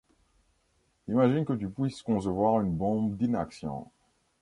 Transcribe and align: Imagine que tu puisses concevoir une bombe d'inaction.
Imagine 1.07 1.45
que 1.45 1.53
tu 1.53 1.69
puisses 1.69 2.01
concevoir 2.01 2.61
une 2.61 2.75
bombe 2.75 3.15
d'inaction. 3.17 3.87